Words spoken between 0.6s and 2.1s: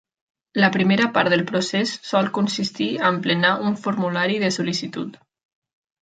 La primera part del procés